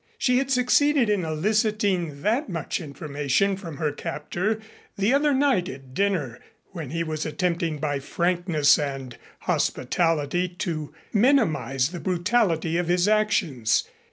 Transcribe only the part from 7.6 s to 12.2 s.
by frankness and hospitality to minimize the